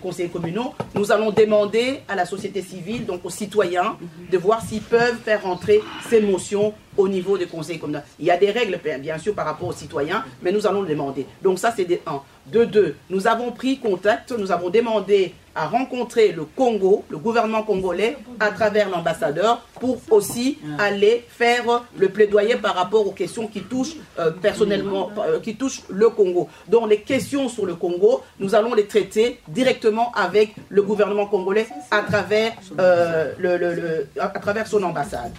conseillers 0.00 0.28
communaux, 0.28 0.74
nous 0.94 1.12
allons 1.12 1.30
demander 1.30 2.00
à 2.08 2.14
la 2.14 2.24
société 2.24 2.62
civile, 2.62 3.04
donc 3.06 3.24
aux 3.24 3.30
citoyens, 3.30 3.96
de 4.30 4.38
voir 4.38 4.62
s'ils 4.62 4.82
peuvent 4.82 5.18
faire 5.24 5.42
rentrer 5.42 5.80
ces 6.08 6.20
motions 6.20 6.72
au 6.96 7.08
niveau 7.08 7.36
des 7.36 7.46
conseils 7.46 7.78
communaux. 7.78 8.00
Il 8.18 8.26
y 8.26 8.30
a 8.30 8.36
des 8.36 8.50
règles, 8.50 8.80
bien 9.00 9.18
sûr, 9.18 9.34
par 9.34 9.46
rapport 9.46 9.68
aux 9.68 9.72
citoyens, 9.72 10.24
mais 10.42 10.52
nous 10.52 10.66
allons 10.66 10.82
le 10.82 10.88
demander. 10.88 11.26
Donc 11.42 11.58
ça, 11.58 11.72
c'est 11.76 11.84
des 11.84 12.00
1. 12.06 12.22
De 12.46 12.64
2, 12.64 12.94
nous 13.10 13.26
avons 13.26 13.50
pris 13.50 13.78
contact, 13.78 14.32
nous 14.38 14.52
avons 14.52 14.70
demandé 14.70 15.34
à 15.56 15.66
rencontrer 15.66 16.32
le 16.32 16.44
Congo, 16.44 17.04
le 17.08 17.18
gouvernement 17.18 17.62
congolais, 17.62 18.16
à 18.38 18.50
travers 18.50 18.90
l'ambassadeur, 18.90 19.62
pour 19.80 19.96
aussi 20.10 20.58
aller 20.78 21.24
faire 21.28 21.82
le 21.98 22.08
plaidoyer 22.10 22.56
par 22.56 22.74
rapport 22.74 23.06
aux 23.06 23.12
questions 23.12 23.46
qui 23.48 23.62
touchent 23.62 23.96
euh, 24.18 24.30
personnellement, 24.30 25.10
euh, 25.18 25.40
qui 25.40 25.56
touchent 25.56 25.82
le 25.88 26.10
Congo. 26.10 26.48
Donc 26.68 26.90
les 26.90 27.00
questions 27.00 27.48
sur 27.48 27.64
le 27.66 27.74
Congo, 27.74 28.22
nous 28.38 28.54
allons 28.54 28.74
les 28.74 28.86
traiter 28.86 29.40
directement 29.48 30.12
avec 30.12 30.54
le 30.68 30.82
gouvernement 30.82 31.26
congolais 31.26 31.66
à 31.90 32.02
travers, 32.02 32.52
euh, 32.78 33.32
le, 33.38 33.56
le- 33.56 33.74
le- 33.74 34.06
à 34.20 34.28
travers 34.28 34.66
son 34.66 34.82
ambassade. 34.82 35.32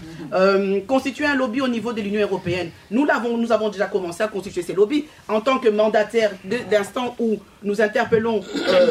Constituer 0.88 1.26
un 1.26 1.36
lobby 1.36 1.62
au 1.62 1.68
niveau 1.68 1.94
de 1.94 2.02
l'Union 2.02 2.22
européenne, 2.22 2.70
nous, 2.92 3.06
l'avons, 3.06 3.38
nous 3.38 3.52
avons 3.52 3.70
déjà 3.70 3.86
commencé 3.86 4.24
à 4.24 4.28
constituer 4.28 4.62
ces 4.64 4.74
lobbies 4.74 5.06
en 5.28 5.42
tant 5.42 5.60
que 5.60 5.70
mandataire 5.70 6.32
d'instant 6.70 7.16
où 7.20 7.38
nous 7.64 7.82
interpellons 7.82 8.42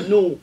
nos 0.08 0.38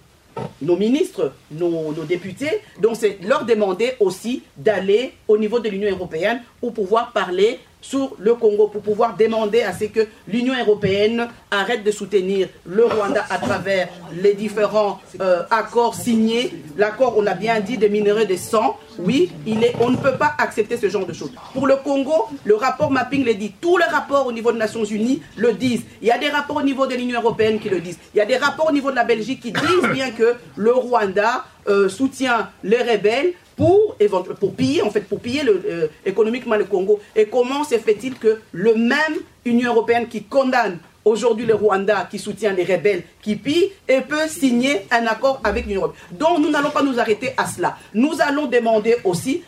nos 0.62 0.76
ministres, 0.78 1.34
nos, 1.52 1.94
députés. 2.08 2.62
Donc 2.82 2.96
c'est 3.00 3.20
leur 3.24 3.46
demander 3.46 3.94
aussi 4.00 4.44
d'aller 4.58 5.14
au 5.28 5.38
niveau 5.38 5.60
de 5.60 5.70
l'Union 5.70 5.90
européenne 5.92 6.42
pour 6.60 6.74
pouvoir 6.74 7.12
parler 7.12 7.60
sur 7.84 8.16
le 8.18 8.34
Congo, 8.34 8.68
pour 8.68 8.82
pouvoir 8.82 9.16
demander 9.18 9.62
à 9.62 9.74
ce 9.74 9.86
que 9.86 10.08
l'Union 10.28 10.54
européenne 10.58 11.28
arrête 11.52 11.84
de 11.84 11.92
soutenir 11.92 12.48
le 12.66 12.86
Rwanda 12.86 13.26
à 13.30 13.38
travers 13.38 13.90
les 14.14 14.34
différents 14.34 15.00
euh, 15.22 15.44
accords 15.52 15.94
signés. 15.94 16.54
L'accord, 16.78 17.14
on 17.18 17.28
a 17.28 17.34
bien 17.34 17.60
dit, 17.60 17.78
des 17.78 17.90
minerais 17.90 18.26
de 18.26 18.38
sang. 18.38 18.78
Oui, 19.00 19.32
il 19.46 19.64
est, 19.64 19.74
on 19.82 19.90
ne 19.90 19.98
peut 19.98 20.16
pas 20.18 20.34
accepter 20.38 20.78
ce 20.78 20.88
genre 20.88 21.06
de 21.06 21.14
choses. 21.14 21.34
Pour 21.54 21.68
le 21.68 21.76
Congo, 21.76 22.28
le 22.46 22.56
rapport 22.56 22.90
mapping 22.90 23.26
le 23.26 23.34
dit. 23.34 23.54
Tous 23.60 23.78
les 23.78 23.86
rapports 23.86 24.28
au 24.28 24.32
niveau 24.32 24.52
des 24.54 24.60
Nations 24.60 24.86
Unies 24.86 25.22
le 25.36 25.52
disent. 25.54 25.84
Il 26.02 26.08
y 26.08 26.12
a 26.12 26.18
des 26.18 26.30
rapports 26.30 26.58
au 26.58 26.64
niveau 26.64 26.88
de 26.88 26.96
l'Union 26.96 27.20
européenne 27.20 27.60
qui 27.60 27.70
le 27.70 27.82
disent. 27.82 28.00
Il 28.14 28.18
y 28.18 28.22
a 28.22 28.26
des 28.26 28.38
rapports 28.38 28.70
au 28.70 28.72
niveau 28.72 28.92
de 28.92 28.96
la 28.96 29.04
Belgique 29.04 29.42
qui 29.42 29.52
disent 29.52 29.90
bien 29.92 30.12
que 30.12 30.36
le 30.56 30.72
Rwanda 30.72 31.44
euh, 31.68 31.90
soutient 31.90 32.50
les 32.64 32.78
rebelles 32.82 33.34
pour, 33.56 33.96
pour 34.40 34.54
piller, 34.56 34.82
fait, 34.92 35.02
pour 35.02 35.20
euh, 35.26 35.88
économiquement 36.06 36.56
le 36.56 36.66
Congo. 36.66 37.00
Et 37.16 37.26
comment 37.26 37.64
se 37.64 37.78
fait-il 37.78 38.18
que 38.18 38.40
le 38.52 38.76
même 38.76 39.18
Union 39.46 39.72
européenne 39.74 40.08
qui 40.08 40.24
condamne 40.24 40.80
aujourd'hui 41.06 41.46
le 41.46 41.56
Rwanda, 41.56 42.08
qui 42.10 42.18
soutient 42.18 42.54
les 42.54 42.64
rebelles, 42.64 43.04
qui 43.22 43.36
pillent, 43.36 43.72
et 43.88 44.02
peut 44.02 44.28
signer 44.28 44.82
un 44.92 45.06
accord 45.06 45.42
avec 45.44 45.66
l'Union 45.66 45.82
européenne? 45.82 46.18
Donc 46.18 46.40
nous 46.40 46.50
n'allons 46.50 46.72
pas 46.72 46.84
nous 46.84 47.00
arrêter 47.00 47.32
à 47.38 47.46
cela. 47.46 47.78
Nous 47.94 48.14
allons 48.22 48.48
demander 48.48 48.98
aussi 49.04 49.44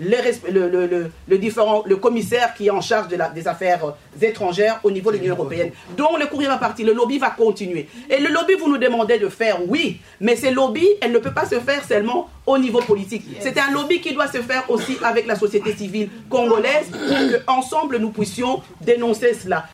les 0.00 0.16
resp- 0.16 0.50
le, 0.50 0.68
le- 0.68 0.86
le- 0.86 1.10
le 1.28 1.38
différent, 1.38 1.82
le 1.86 1.96
commissaire 1.96 2.54
qui 2.54 2.66
est 2.66 2.70
en 2.70 2.80
charge 2.80 3.08
de 3.08 3.16
la- 3.16 3.28
des 3.28 3.46
affaires 3.48 3.84
euh, 3.84 4.26
étrangères 4.26 4.80
au 4.82 4.90
niveau 4.90 5.10
de 5.12 5.16
l'Union 5.18 5.34
européenne. 5.34 5.70
Donc 5.96 6.18
le 6.20 6.26
courrier 6.26 6.48
va 6.48 6.58
partir, 6.58 6.86
le 6.86 6.92
lobby 6.92 7.18
va 7.18 7.30
continuer. 7.30 7.88
Et 8.10 8.18
le 8.18 8.28
lobby, 8.28 8.54
vous 8.60 8.68
nous 8.68 8.78
demandez 8.78 9.18
de 9.18 9.28
faire, 9.28 9.58
oui, 9.68 10.00
mais 10.20 10.36
ces 10.36 10.50
lobbies, 10.50 10.88
elle 11.00 11.12
ne 11.12 11.18
peut 11.18 11.34
pas 11.40 11.46
se 11.46 11.58
faire 11.60 11.82
seulement 11.84 12.28
au 12.46 12.58
niveau 12.58 12.80
politique. 12.80 13.24
C'est 13.40 13.56
un 13.58 13.70
lobby 13.72 14.00
qui 14.00 14.12
doit 14.12 14.28
se 14.28 14.40
faire 14.42 14.64
aussi 14.68 14.96
avec 15.02 15.26
la 15.26 15.34
société 15.34 15.74
civile 15.74 16.08
congolaise 16.28 16.86
pour 16.90 17.44
qu'ensemble 17.46 17.96
nous 17.98 18.10
puissions 18.10 18.54
dénoncer 18.80 19.32
cela. 19.34 19.62